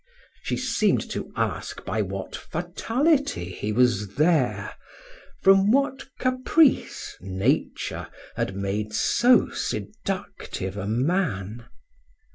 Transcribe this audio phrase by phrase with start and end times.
[0.41, 4.73] She seemed to ask by what fatality he was there,
[5.43, 11.67] from what caprice Nature had made so seductive a man.